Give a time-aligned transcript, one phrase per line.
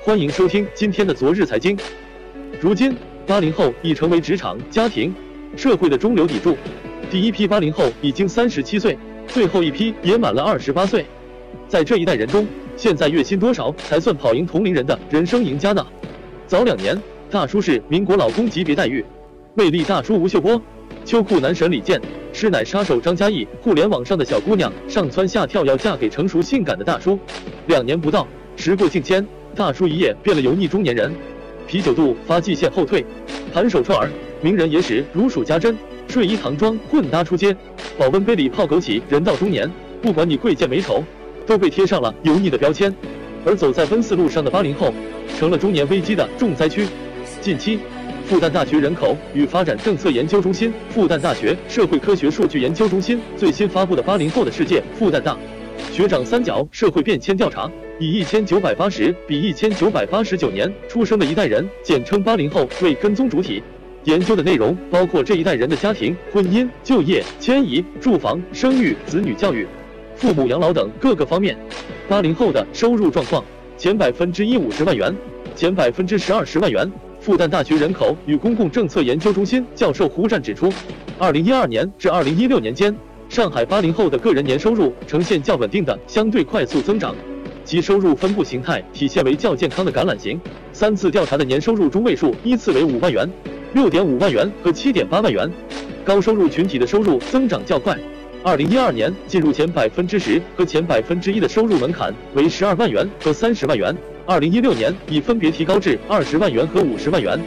[0.00, 1.76] 欢迎收听今天的昨日财经。
[2.60, 5.12] 如今，八零后已成为职场、家庭、
[5.56, 6.56] 社会的中流砥柱。
[7.10, 11.04] 第一批八零后已经三十七岁，最后一批也满了二十八岁。
[11.66, 15.84] 在这一代人中，现在月薪多少才算跑赢同龄人的人生赢家呢？
[16.46, 16.96] 早两年，
[17.28, 19.04] 大叔是民国老公级别待遇，
[19.54, 20.60] 魅力大叔吴秀波，
[21.04, 22.00] 秋裤男神李健，
[22.32, 27.18] 师奶杀手张嘉译，互联网上的小姑娘上蹿下跳要嫁给成熟性感的大叔。
[27.66, 28.26] 两年不到。
[28.60, 29.24] 时过境迁，
[29.58, 31.12] 大叔一夜变了油腻中年人，
[31.66, 33.04] 啤酒肚发际线后退，
[33.52, 34.08] 盘手串儿，
[34.40, 35.76] 名人野史如数家珍，
[36.06, 37.54] 睡衣唐装混搭出街，
[37.98, 39.68] 保温杯里泡枸杞，人到中年，
[40.00, 41.02] 不管你贵贱美丑，
[41.44, 42.94] 都被贴上了油腻的标签。
[43.44, 44.94] 而走在奔四路上的八零后，
[45.36, 46.86] 成了中年危机的重灾区。
[47.40, 47.80] 近期，
[48.26, 55.36] 复旦大学人口与发展政策研究中心、复旦大学社会科学数据研究中心最新发布的八零后的世界复旦大
[55.92, 57.70] 学长三角社会变迁调查。
[58.00, 63.62] 以一千九百八十比一千九百八十九年出生的一代人，简称八零后为跟踪主体。
[64.04, 69.66] 研究的内容包括这一代人的家庭、婚姻、就业、迁移、住房、生育、子女教育、
[70.14, 71.58] 父母养老等各个方面。
[72.08, 73.44] 八零后的收入状况：
[73.76, 75.14] 前百分之一五十万元，
[75.56, 76.90] 前百分之十二十万元。
[77.20, 80.72] 复旦大学人口与公共政策研究中心教授胡战指出，
[81.18, 82.96] 二零一二年至二零一六年间，
[83.38, 87.14] 上海八零后的个人年收入呈现较稳定的相对快速增长。
[87.64, 90.40] 其收入分布形态体现为较健康的橄榄型。
[90.72, 93.30] 三次调查的年收入中位数依次为五万元、
[93.74, 95.48] 六点五万元和七点八万元。
[96.04, 97.96] 高收入群体的收入增长较快。
[98.42, 103.96] 二零一二年进入前百分之十和前百分之一的收入门槛为十二万元和三十万元。
[104.26, 107.38] 二零一六年已分别提高至二十万元和五十万元。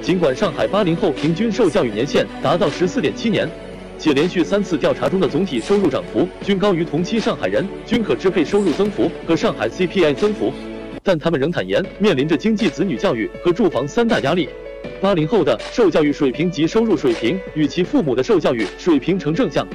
[0.00, 3.50] 尽管上海八零后平均受教育年限达到十四点七年。
[3.98, 10.52] 且连续三次调查中的总体收入涨幅均高于同期上海人均可支配收入增幅和上海 CPI 增幅，
[11.02, 14.48] 但他们仍坦言面临着经济、子女教育和住房三大压力。
[15.00, 19.66] 八零后的受教育水平及收入水平与其父母的受教育水平成正向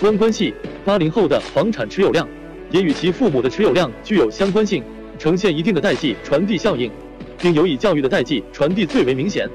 [0.00, 0.54] 关关系，
[0.84, 2.26] 八零后的房产持有量
[2.70, 4.82] 也与其父母的持有量具有相关性，
[5.18, 6.90] 呈现一定的代际传递效应，
[7.38, 9.48] 并由以教育的代际传递最为明显。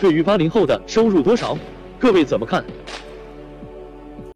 [0.00, 1.56] 对于八零后的收入多少，
[1.98, 2.62] 各位怎么看？